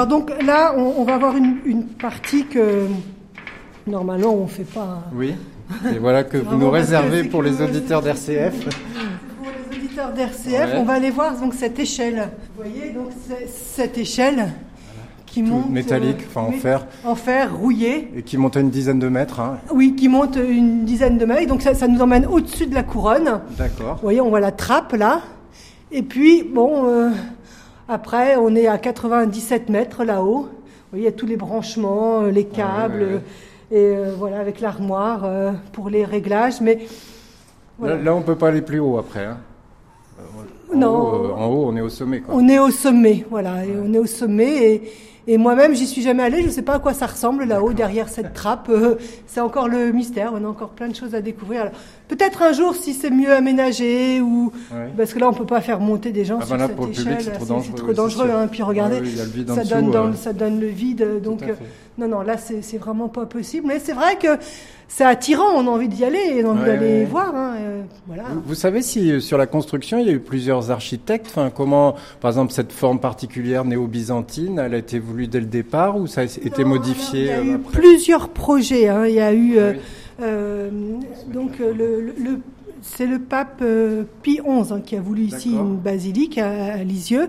Alors 0.00 0.08
donc 0.08 0.30
là, 0.42 0.72
on, 0.78 0.94
on 0.96 1.04
va 1.04 1.16
avoir 1.16 1.36
une, 1.36 1.58
une 1.66 1.84
partie 1.84 2.46
que 2.46 2.86
normalement 3.86 4.32
on 4.34 4.46
fait 4.46 4.64
pas. 4.64 5.02
Oui. 5.14 5.34
Et 5.94 5.98
voilà 5.98 6.24
que 6.24 6.38
vous 6.38 6.56
nous 6.56 6.70
réservez 6.70 7.22
pour 7.28 7.42
les 7.42 7.60
auditeurs 7.60 8.00
d'RCF. 8.00 8.64
Pour 8.64 9.50
les 9.70 9.76
auditeurs 9.76 10.10
d'RCF, 10.14 10.72
Ouais. 10.72 10.78
on 10.78 10.84
va 10.84 10.94
aller 10.94 11.10
voir 11.10 11.38
donc 11.38 11.52
cette 11.52 11.78
échelle. 11.78 12.30
Vous 12.56 12.62
voyez 12.64 12.92
donc 12.94 13.08
cette 13.46 13.98
échelle 13.98 14.46
qui 15.26 15.42
Tout 15.42 15.50
monte 15.50 15.68
métallique, 15.70 16.24
enfin, 16.28 16.46
en 16.48 16.52
fer. 16.52 16.86
en 17.04 17.14
fer 17.14 17.54
rouillé. 17.54 18.10
Et 18.16 18.22
qui 18.22 18.38
monte 18.38 18.56
à 18.56 18.60
une 18.60 18.70
dizaine 18.70 19.00
de 19.00 19.08
mètres. 19.10 19.38
hein. 19.40 19.58
Oui, 19.70 19.94
qui 19.96 20.08
monte 20.08 20.36
une 20.36 20.86
dizaine 20.86 21.18
de 21.18 21.26
mètres. 21.26 21.46
Donc 21.46 21.60
ça, 21.60 21.74
ça 21.74 21.86
nous 21.86 22.00
emmène 22.00 22.24
au-dessus 22.24 22.66
de 22.66 22.74
la 22.74 22.84
couronne. 22.84 23.42
D'accord. 23.58 23.96
Vous 23.96 24.00
voyez, 24.02 24.22
on 24.22 24.30
voit 24.30 24.40
la 24.40 24.50
trappe 24.50 24.94
là. 24.94 25.20
Et 25.92 26.02
puis, 26.02 26.42
bon, 26.42 26.86
euh, 26.86 27.10
après, 27.90 28.36
on 28.36 28.54
est 28.54 28.66
à 28.66 28.78
97 28.78 29.68
mètres 29.68 30.04
là-haut. 30.04 30.42
Vous 30.42 30.48
voyez, 30.92 31.04
il 31.04 31.06
y 31.06 31.08
a 31.08 31.12
tous 31.12 31.26
les 31.26 31.36
branchements, 31.36 32.22
euh, 32.22 32.30
les 32.30 32.44
câbles, 32.44 32.94
ouais, 33.02 33.04
ouais. 33.06 33.20
euh, 33.72 33.76
et 33.76 33.96
euh, 33.96 34.14
voilà, 34.18 34.38
avec 34.40 34.60
l'armoire 34.60 35.22
euh, 35.24 35.52
pour 35.72 35.90
les 35.90 36.04
réglages. 36.04 36.60
Mais 36.60 36.78
voilà. 37.78 37.96
Là, 37.96 38.02
là, 38.02 38.14
on 38.14 38.22
peut 38.22 38.36
pas 38.36 38.48
aller 38.48 38.62
plus 38.62 38.80
haut 38.80 38.98
après. 38.98 39.24
hein. 39.24 39.38
En 40.72 40.76
Non. 40.76 40.96
Haut, 40.98 41.24
euh, 41.26 41.32
en 41.34 41.46
haut, 41.46 41.64
on 41.68 41.76
est 41.76 41.80
au 41.80 41.88
sommet. 41.88 42.20
Quoi. 42.20 42.34
on 42.36 42.48
est 42.48 42.58
au 42.58 42.70
sommet, 42.70 43.26
voilà, 43.30 43.64
et 43.64 43.70
on 43.82 43.92
est 43.92 43.98
au 43.98 44.06
sommet. 44.06 44.72
Et, 44.74 44.92
Et 45.30 45.38
moi-même, 45.38 45.76
j'y 45.76 45.86
suis 45.86 46.02
jamais 46.02 46.24
allée. 46.24 46.42
Je 46.42 46.48
ne 46.48 46.50
sais 46.50 46.62
pas 46.62 46.74
à 46.74 46.78
quoi 46.80 46.92
ça 46.92 47.06
ressemble 47.06 47.44
là-haut, 47.44 47.72
derrière 47.72 48.08
cette 48.08 48.34
trappe. 48.34 48.68
Euh, 48.68 48.96
c'est 49.28 49.38
encore 49.38 49.68
le 49.68 49.92
mystère. 49.92 50.32
On 50.34 50.44
a 50.44 50.48
encore 50.48 50.70
plein 50.70 50.88
de 50.88 50.96
choses 50.96 51.14
à 51.14 51.20
découvrir. 51.20 51.70
peut-être 52.08 52.42
un 52.42 52.52
jour, 52.52 52.74
si 52.74 52.94
c'est 52.94 53.10
mieux 53.10 53.30
aménagé, 53.30 54.20
ou 54.20 54.52
parce 54.96 55.14
que 55.14 55.20
là, 55.20 55.28
on 55.28 55.32
peut 55.32 55.46
pas 55.46 55.60
faire 55.60 55.78
monter 55.78 56.10
des 56.10 56.24
gens 56.24 56.40
ah, 56.42 56.46
sur 56.46 56.58
cette 56.58 56.90
échelle. 56.90 57.18
C'est 57.22 57.74
trop 57.76 57.92
dangereux. 57.92 58.28
hein. 58.28 58.48
Puis 58.48 58.64
regardez, 58.64 59.02
ça, 59.46 59.62
donne 59.62 59.92
dans, 59.92 60.12
ça 60.14 60.32
donne 60.32 60.58
le 60.58 60.66
vide. 60.66 61.22
Donc, 61.22 61.44
euh, 61.44 61.54
non, 62.00 62.08
non, 62.08 62.22
là, 62.22 62.36
c'est 62.38 62.78
vraiment 62.78 63.08
pas 63.08 63.26
possible. 63.26 63.66
Mais 63.66 63.78
c'est 63.78 63.92
vrai 63.92 64.16
que 64.16 64.28
c'est 64.88 65.04
attirant, 65.04 65.52
on 65.54 65.66
a 65.66 65.70
envie 65.70 65.88
d'y 65.88 66.04
aller 66.04 66.18
et 66.18 66.44
on 66.44 66.48
a 66.48 66.52
envie 66.52 66.64
d'aller 66.64 67.04
voir. 67.04 67.34
Hein, 67.34 67.56
euh, 67.58 67.82
voilà. 68.06 68.24
Vous, 68.46 68.54
savez 68.54 68.80
si 68.80 69.12
euh, 69.12 69.20
sur 69.20 69.36
la 69.36 69.46
construction, 69.46 69.98
il 69.98 70.06
y 70.06 70.08
a 70.08 70.12
eu 70.12 70.20
plusieurs 70.20 70.70
architectes 70.70 71.26
enfin, 71.28 71.50
Comment, 71.50 71.94
par 72.20 72.30
exemple, 72.30 72.52
cette 72.52 72.72
forme 72.72 73.00
particulière 73.00 73.66
néo-byzantine, 73.66 74.58
elle 74.58 74.74
a 74.74 74.78
été 74.78 74.98
voulue 74.98 75.26
dès 75.26 75.40
le 75.40 75.46
départ 75.46 75.98
ou 75.98 76.06
ça 76.06 76.22
a 76.22 76.24
été 76.24 76.64
modifié 76.64 77.20
Il 77.20 77.26
y 77.26 77.30
a 77.32 77.44
eu 77.44 77.58
plusieurs 77.58 78.30
projets. 78.30 78.88
Hein. 78.88 79.06
Il 79.06 79.14
y 79.14 79.20
a 79.20 79.34
eu. 79.34 79.58
Euh, 80.22 80.70
donc, 81.32 81.58
le, 81.58 82.00
le 82.00 82.40
c'est 82.82 83.06
le 83.06 83.18
pape 83.18 83.62
Pie 84.22 84.40
XI 84.42 84.72
hein, 84.72 84.80
qui 84.80 84.96
a 84.96 85.02
voulu 85.02 85.24
ici 85.24 85.50
une 85.50 85.76
basilique 85.76 86.38
à, 86.38 86.72
à 86.72 86.76
Lisieux. 86.78 87.28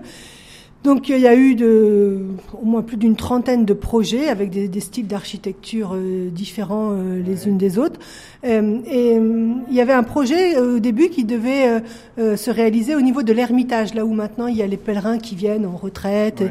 Donc 0.84 1.08
il 1.08 1.18
y 1.18 1.28
a 1.28 1.36
eu 1.36 1.54
de, 1.54 2.18
au 2.60 2.64
moins 2.64 2.82
plus 2.82 2.96
d'une 2.96 3.14
trentaine 3.14 3.64
de 3.64 3.72
projets 3.72 4.28
avec 4.28 4.50
des, 4.50 4.66
des 4.66 4.80
styles 4.80 5.06
d'architecture 5.06 5.92
euh, 5.94 6.28
différents 6.28 6.90
euh, 6.90 7.22
les 7.24 7.46
unes 7.46 7.56
des 7.56 7.78
autres. 7.78 8.00
Euh, 8.44 8.78
et 8.90 9.14
il 9.14 9.74
y 9.74 9.80
avait 9.80 9.92
un 9.92 10.02
projet 10.02 10.58
au 10.58 10.80
début 10.80 11.08
qui 11.08 11.24
devait 11.24 11.82
se 12.18 12.50
réaliser 12.50 12.96
au 12.96 13.00
niveau 13.00 13.22
de 13.22 13.32
l'Ermitage, 13.32 13.94
là 13.94 14.04
où 14.04 14.12
maintenant 14.12 14.48
il 14.48 14.56
y 14.56 14.62
a 14.62 14.66
les 14.66 14.76
pèlerins 14.76 15.18
qui 15.18 15.36
viennent 15.36 15.66
en 15.66 15.76
retraite. 15.76 16.42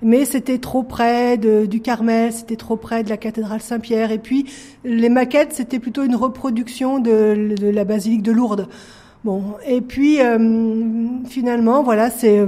Mais 0.00 0.24
c'était 0.24 0.58
trop 0.58 0.82
près 0.82 1.36
de, 1.36 1.66
du 1.66 1.80
Carmel, 1.80 2.32
c'était 2.32 2.56
trop 2.56 2.76
près 2.76 3.02
de 3.02 3.08
la 3.08 3.16
cathédrale 3.16 3.60
Saint-Pierre. 3.60 4.12
Et 4.12 4.18
puis 4.18 4.46
les 4.84 5.08
maquettes, 5.08 5.52
c'était 5.52 5.78
plutôt 5.80 6.04
une 6.04 6.16
reproduction 6.16 6.98
de, 7.00 7.54
de 7.56 7.68
la 7.68 7.84
basilique 7.84 8.22
de 8.22 8.32
Lourdes. 8.32 8.68
Bon, 9.24 9.54
et 9.64 9.80
puis 9.80 10.18
finalement, 11.28 11.82
voilà, 11.84 12.10
c'est 12.10 12.44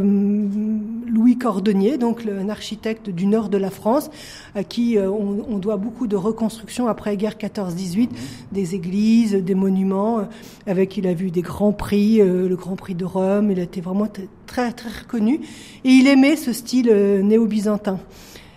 Louis 1.14 1.38
Cordonnier, 1.38 1.97
donc 1.97 2.26
un 2.26 2.49
architecte 2.49 3.09
du 3.09 3.26
nord 3.26 3.49
de 3.49 3.57
la 3.57 3.71
France, 3.71 4.11
à 4.54 4.64
qui 4.64 4.99
euh, 4.99 5.09
on, 5.11 5.59
doit 5.59 5.76
beaucoup 5.76 6.07
de 6.07 6.16
reconstruction 6.16 6.88
après 6.88 7.16
guerre 7.16 7.37
14-18, 7.37 8.11
des 8.50 8.75
églises, 8.75 9.35
des 9.35 9.54
monuments, 9.54 10.19
euh, 10.19 10.23
avec 10.66 10.97
il 10.97 11.07
a 11.07 11.14
vu 11.14 11.31
des 11.31 11.43
grands 11.43 11.73
prix, 11.73 12.21
euh, 12.21 12.49
le 12.49 12.57
Grand 12.57 12.75
Prix 12.75 12.97
de 12.97 13.04
Rome, 13.04 13.52
il 13.52 13.61
a 13.61 13.62
été 13.62 13.81
vraiment 13.81 14.09
très 14.47 14.73
très 14.73 14.90
reconnu, 15.02 15.40
et 15.85 15.90
il 15.90 16.09
aimait 16.09 16.37
ce 16.37 16.52
style 16.52 16.90
néo-byzantin. 17.23 18.00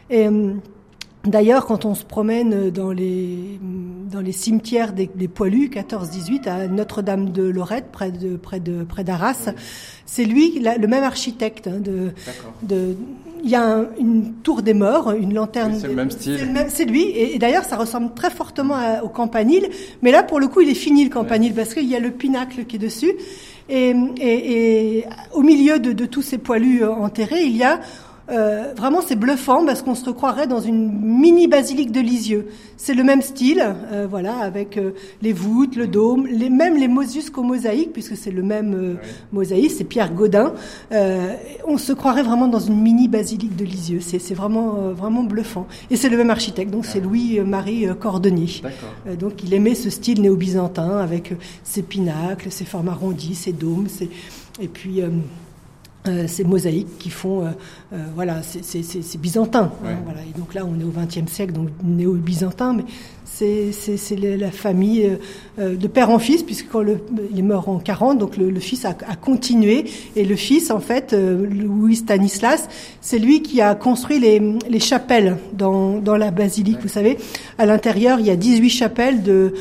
Et 0.10 0.28
D'ailleurs, 1.28 1.66
quand 1.66 1.84
on 1.84 1.94
se 1.94 2.06
promène 2.06 2.70
dans 2.70 2.92
les, 2.92 3.60
dans 4.12 4.22
les 4.22 4.32
cimetières 4.32 4.94
des, 4.94 5.10
des 5.14 5.28
poilus, 5.28 5.70
14-18, 5.70 6.48
à 6.48 6.68
Notre-Dame 6.68 7.32
de 7.32 7.44
Lorette, 7.44 7.88
près 7.92 8.12
de, 8.12 8.38
près 8.38 8.62
de, 8.62 8.84
près 8.84 9.04
d'Arras, 9.04 9.50
c'est 10.06 10.24
lui, 10.24 10.60
le 10.60 10.88
même 10.88 11.04
architecte. 11.04 11.68
Hein, 11.68 11.80
de, 11.80 12.12
de, 12.64 12.96
il 13.44 13.50
y 13.50 13.56
a 13.56 13.86
une 14.00 14.34
tour 14.36 14.62
des 14.62 14.74
morts, 14.74 15.12
une 15.12 15.34
lanterne. 15.34 15.78
c'est 15.80 15.88
le 15.88 15.96
même 15.96 16.12
style. 16.12 16.40
C'est 16.70 16.86
lui. 16.86 17.12
Et, 17.16 17.38
d'ailleurs, 17.38 17.66
ça 17.66 17.76
ressemble 17.76 18.14
très 18.14 18.30
fortement 18.30 18.78
au 19.04 19.10
campanile. 19.10 19.70
Mais 20.02 20.12
là, 20.12 20.24
pour 20.24 20.40
le 20.40 20.48
coup, 20.48 20.62
il 20.62 20.70
est 20.70 20.76
fini 20.76 21.04
le 21.04 21.10
campanile 21.10 21.54
parce 21.54 21.74
qu'il 21.74 21.88
y 21.88 21.96
a 21.96 22.00
le 22.00 22.12
pinacle 22.12 22.66
qui 22.66 22.78
est 22.78 22.80
dessus. 22.80 23.12
Et, 23.70 23.94
et, 24.18 24.98
et 25.00 25.06
au 25.34 25.42
milieu 25.42 25.78
de, 25.78 25.92
de 25.92 26.06
tous 26.06 26.22
ces 26.22 26.38
poilus 26.38 26.86
enterrés, 26.86 27.44
il 27.44 27.58
y 27.58 27.66
a 27.66 27.82
euh, 28.30 28.74
vraiment, 28.76 29.02
c'est 29.02 29.16
bluffant 29.16 29.66
parce 29.66 29.82
qu'on 29.82 29.96
se 29.96 30.10
croirait 30.10 30.48
dans 30.48 30.60
une 30.60 30.92
mini 30.92 31.48
basilique 31.48 31.92
de 31.92 32.02
Lisieux. 32.02 32.48
C'est 32.76 32.94
le 32.94 33.04
même 33.04 33.22
style, 33.22 33.64
euh, 33.92 34.06
voilà, 34.10 34.38
avec 34.40 34.78
euh, 34.78 34.92
les 35.22 35.32
voûtes, 35.32 35.76
le 35.76 35.88
dôme, 35.88 36.28
les, 36.28 36.50
même 36.50 36.76
les 36.76 36.88
mosaïques 36.88 37.36
mosaïques, 37.38 37.94
puisque 37.94 38.18
c'est 38.18 38.32
le 38.32 38.44
même 38.44 38.98
mosaïque, 39.32 39.72
c'est 39.72 39.84
Pierre 39.86 40.14
Godin. 40.14 40.54
on 41.66 41.78
se 41.78 41.94
croirait 41.94 42.24
vraiment 42.24 42.48
dans 42.48 42.60
une 42.60 42.82
mini 42.82 43.08
basilique 43.08 43.56
de 43.56 43.64
Lisieux. 43.64 44.00
C'est 44.02 44.34
vraiment, 44.34 44.92
vraiment 44.92 45.24
bluffant. 45.24 45.68
Et 45.90 45.96
c'est 45.96 46.10
le 46.10 46.18
même 46.18 46.30
architecte, 46.30 46.72
donc 46.72 46.86
c'est 46.86 47.00
Louis-Marie 47.00 47.88
Cordonnier. 48.00 48.62
donc 49.20 49.44
il 49.44 49.54
aimait 49.54 49.76
ce 49.76 49.90
style 49.90 50.22
néo-byzantin 50.22 50.98
avec 50.98 51.34
ses 51.64 51.82
pinacles, 51.82 52.52
ses 52.52 52.66
formes 52.66 52.90
arrondies, 52.90 53.36
ses 53.36 53.54
dômes, 53.54 53.88
ses... 53.88 54.10
et 54.60 54.68
puis 54.68 55.02
euh, 56.08 56.28
ces 56.28 56.44
mosaïques 56.44 56.98
qui 56.98 57.10
font, 57.10 57.42
euh, 57.42 57.50
euh, 57.94 57.98
voilà, 58.16 58.42
c'est 58.44 59.18
byzantin. 59.18 59.72
Hein, 59.86 59.96
voilà. 60.04 60.20
Et 60.22 60.38
donc 60.38 60.54
là, 60.54 60.64
on 60.66 60.80
est 60.80 60.84
au 60.84 60.92
XXe 60.96 61.32
siècle, 61.32 61.54
donc 61.54 61.70
néo-byzantin, 61.84 62.74
mais 62.74 62.84
c'est 63.26 64.16
la 64.16 64.50
famille 64.50 65.12
de 65.60 65.88
père 65.88 66.10
en 66.10 66.18
fils, 66.18 66.42
puisque 66.42 66.70
quand 66.70 66.82
le, 66.82 66.98
il 67.32 67.38
est 67.38 67.44
mort 67.44 67.70
en 67.70 67.78
40, 67.78 68.18
donc 68.18 68.36
le, 68.36 68.60
fils 68.60 68.84
a, 68.84 68.90
a, 69.08 69.16
continué, 69.16 69.86
et 70.16 70.26
le 70.26 70.36
fils, 70.36 70.72
en 70.72 70.80
fait, 70.80 71.14
Louis 71.14 71.98
Stanislas, 71.98 72.68
c'est 73.00 73.20
lui 73.20 73.44
qui 73.44 73.62
a 73.62 73.76
construit 73.76 74.20
les, 74.20 74.42
les 74.68 74.80
chapelles 74.80 75.38
dans, 75.54 76.00
dans 76.00 76.18
la 76.18 76.32
basilique. 76.32 76.80
Vous 76.82 76.88
savez, 76.88 77.20
à 77.60 77.68
l'intérieur, 77.68 78.20
il 78.20 78.26
y 78.26 78.32
a 78.32 78.36
18 78.36 78.70
chapelles 78.72 79.22
de 79.22 79.54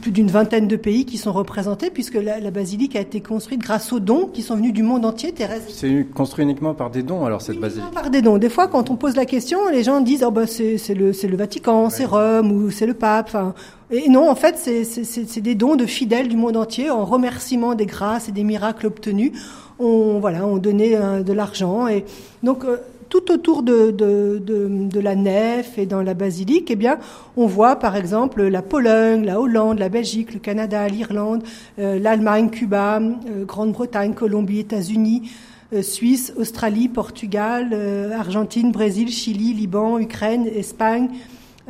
plus 0.00 0.10
d'une 0.10 0.28
vingtaine 0.28 0.68
de 0.68 0.76
pays 0.76 1.04
qui 1.04 1.18
sont 1.18 1.32
représentés, 1.32 1.90
puisque 1.90 2.14
la, 2.14 2.50
basilique 2.50 2.96
a 2.96 3.00
été 3.00 3.20
construite 3.20 3.60
grâce 3.60 3.92
aux 3.92 4.00
dons 4.00 4.26
qui 4.32 4.42
sont 4.42 4.56
venus 4.56 4.72
du 4.72 4.82
monde 4.82 5.04
entier 5.04 5.32
terrestre. 5.32 5.70
C'est 5.72 6.06
construit 6.14 6.44
uniquement 6.44 6.74
par 6.74 6.90
des 6.90 7.02
dons, 7.02 7.24
alors, 7.24 7.42
cette 7.42 7.58
basilique 7.58 7.90
Par 7.92 8.10
des 8.10 8.22
dons. 8.22 8.38
Des 8.38 8.48
fois, 8.48 8.68
quand 8.68 8.90
on 8.90 8.96
pose 8.96 9.16
la 9.16 9.26
question, 9.26 9.58
les 9.70 9.82
gens 9.82 10.00
disent 10.00 10.24
oh, 10.26 10.30
bah, 10.30 10.46
c'est 10.46 10.76
le, 10.94 11.12
le 11.12 11.36
Vatican, 11.36 11.90
c'est 11.90 12.04
Rome, 12.04 12.52
ou 12.52 12.70
c'est 12.70 12.86
le 12.86 12.94
pape. 12.94 13.26
Enfin, 13.28 13.54
et 13.90 14.08
non, 14.08 14.28
en 14.30 14.36
fait, 14.36 14.56
c'est 14.56 15.40
des 15.40 15.54
dons 15.54 15.76
de 15.76 15.86
fidèles 15.86 16.28
du 16.28 16.36
monde 16.36 16.56
entier 16.56 16.90
en 16.90 17.04
remerciement 17.04 17.74
des 17.74 17.86
grâces 17.86 18.28
et 18.28 18.32
des 18.32 18.44
miracles 18.44 18.86
obtenus. 18.86 19.32
On, 19.78 20.20
voilà, 20.20 20.46
on 20.46 20.58
donnait 20.58 20.94
euh, 20.94 21.22
de 21.22 21.32
l'argent. 21.32 21.88
Et 21.88 22.04
donc, 22.42 22.64
euh, 22.64 22.76
tout 23.10 23.32
autour 23.32 23.62
de, 23.62 23.90
de, 23.90 24.40
de, 24.40 25.00
la 25.00 25.16
nef 25.16 25.76
et 25.76 25.84
dans 25.84 26.00
la 26.00 26.14
basilique, 26.14 26.70
eh 26.70 26.76
bien, 26.76 26.98
on 27.36 27.46
voit 27.46 27.76
par 27.76 27.96
exemple 27.96 28.42
la 28.44 28.62
Pologne, 28.62 29.24
la 29.26 29.40
Hollande, 29.40 29.80
la 29.80 29.88
Belgique, 29.88 30.32
le 30.32 30.38
Canada, 30.38 30.86
l'Irlande, 30.88 31.42
euh, 31.80 31.98
l'Allemagne, 31.98 32.50
Cuba, 32.50 33.00
euh, 33.00 33.44
Grande-Bretagne, 33.44 34.14
Colombie, 34.14 34.60
États-Unis, 34.60 35.28
euh, 35.72 35.82
Suisse, 35.82 36.32
Australie, 36.36 36.88
Portugal, 36.88 37.76
Argentine, 38.16 38.70
Brésil, 38.70 39.08
Chili, 39.08 39.54
Liban, 39.54 39.98
Ukraine, 39.98 40.46
Espagne, 40.46 41.08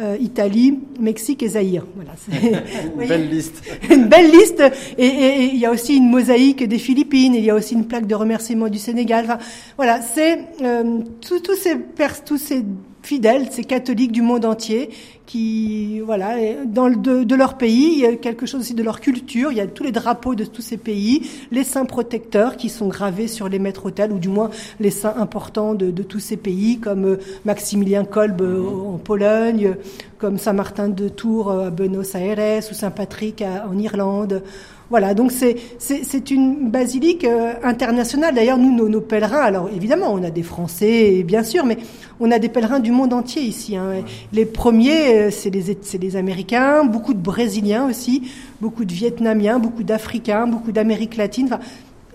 euh, 0.01 0.17
Italie, 0.21 0.79
Mexique 0.99 1.43
et 1.43 1.49
Zaïre. 1.49 1.85
Voilà, 1.95 2.13
une 3.01 3.09
belle 3.09 3.29
liste. 3.29 3.63
une 3.91 4.07
belle 4.09 4.31
liste. 4.31 4.63
Et, 4.99 5.51
il 5.53 5.59
y 5.59 5.67
a 5.67 5.71
aussi 5.71 5.97
une 5.97 6.09
mosaïque 6.09 6.67
des 6.67 6.79
Philippines. 6.79 7.35
Il 7.35 7.45
y 7.45 7.51
a 7.51 7.55
aussi 7.55 7.75
une 7.75 7.87
plaque 7.87 8.07
de 8.07 8.15
remerciement 8.15 8.69
du 8.69 8.79
Sénégal. 8.79 9.25
Enfin, 9.25 9.39
voilà, 9.77 10.01
c'est 10.01 10.39
euh, 10.63 11.01
tous 11.21 11.55
ces 11.55 11.77
tous 12.25 12.39
ces 12.39 12.65
fidèles, 13.03 13.49
ces 13.51 13.65
catholiques 13.65 14.13
du 14.13 14.23
monde 14.23 14.45
entier 14.45 14.91
qui, 15.31 16.01
voilà, 16.01 16.35
dans 16.67 16.89
le, 16.89 16.97
de, 16.97 17.23
de, 17.23 17.35
leur 17.37 17.57
pays, 17.57 17.93
il 17.93 17.99
y 18.01 18.07
a 18.07 18.17
quelque 18.17 18.47
chose 18.47 18.63
aussi 18.63 18.75
de 18.75 18.83
leur 18.83 19.01
culture. 19.01 19.53
Il 19.53 19.59
y 19.59 19.61
a 19.61 19.69
tous 19.69 19.85
les 19.85 19.93
drapeaux 19.93 20.35
de 20.35 20.45
tous 20.45 20.61
ces 20.61 20.77
pays, 20.77 21.31
les 21.53 21.63
saints 21.63 21.85
protecteurs 21.85 22.57
qui 22.57 22.69
sont 22.69 22.89
gravés 22.89 23.29
sur 23.29 23.49
les 23.49 23.61
maîtres-autel, 23.61 24.11
ou 24.11 24.19
du 24.19 24.29
moins 24.29 24.51
les 24.81 24.91
saints 24.91 25.15
importants 25.17 25.75
de, 25.75 25.93
de 25.93 26.03
tous 26.03 26.19
ces 26.19 26.37
pays, 26.37 26.81
comme 26.81 27.05
euh, 27.05 27.21
Maximilien 27.45 28.05
Kolb 28.05 28.43
euh, 28.43 28.61
en 28.95 28.99
Pologne, 28.99 29.77
comme 30.19 30.37
Saint 30.37 30.53
Martin 30.53 30.89
de 30.89 31.09
Tours 31.09 31.53
euh, 31.53 31.69
à 31.69 31.71
Buenos 31.71 32.17
Aires, 32.17 32.65
ou 32.69 32.75
Saint 32.75 32.91
Patrick 32.91 33.43
en 33.43 33.79
Irlande. 33.79 34.43
Voilà, 34.91 35.15
donc 35.15 35.31
c'est 35.31 35.57
c'est 35.79 36.31
une 36.33 36.69
basilique 36.69 37.25
euh, 37.25 37.53
internationale. 37.63 38.35
D'ailleurs, 38.35 38.59
nous, 38.59 38.75
nos, 38.75 38.89
nos, 38.89 39.01
pèlerins, 39.01 39.39
alors 39.39 39.71
évidemment, 39.75 40.13
on 40.13 40.25
a 40.25 40.31
des 40.31 40.43
Français, 40.43 41.23
bien 41.23 41.45
sûr, 41.45 41.65
mais 41.65 41.79
on 42.19 42.33
a 42.33 42.41
des 42.41 42.49
pèlerins 42.49 42.81
du 42.81 42.91
monde 42.91 43.13
entier 43.13 43.43
ici. 43.43 43.77
Hein. 43.77 44.03
Les 44.33 44.45
premiers, 44.45 45.15
euh, 45.15 45.31
c'est 45.31 45.51
les, 45.51 45.79
les 46.01 46.17
Américains, 46.17 46.85
beaucoup 46.85 47.15
de 47.15 47.21
Brésiliens 47.21 47.89
aussi, 47.89 48.31
beaucoup 48.61 48.85
de 48.85 48.93
Vietnamiens, 48.93 49.61
beaucoup 49.61 49.85
d'Africains, 49.85 50.49
beaucoup 50.49 50.73
d'Amérique 50.73 51.17
latine. 51.17 51.47
Enfin, 51.47 51.61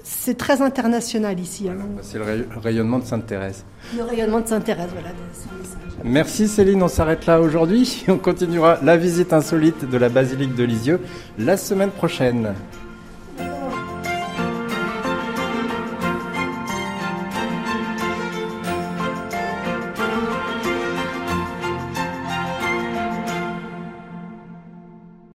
c'est 0.08 0.38
très 0.38 0.62
international 0.62 1.40
ici. 1.40 1.68
Hein. 1.68 1.78
C'est 2.04 2.20
le 2.20 2.46
rayonnement 2.62 3.00
de 3.00 3.06
Sainte-Thérèse. 3.06 3.66
Le 3.98 4.04
rayonnement 4.04 4.40
de 4.40 4.48
Sainte-Thérèse, 4.48 4.90
voilà. 4.94 5.10
Merci 6.04 6.48
Céline, 6.48 6.84
on 6.84 6.88
s'arrête 6.88 7.26
là 7.26 7.42
aujourd'hui. 7.42 8.06
On 8.08 8.18
continuera 8.18 8.78
la 8.84 8.98
visite 8.98 9.34
insolite 9.34 9.90
de 9.90 9.98
la 9.98 10.10
basilique 10.10 10.54
de 10.54 10.64
Lisieux 10.64 11.00
la 11.40 11.58
semaine 11.58 11.90
prochaine. 11.90 12.54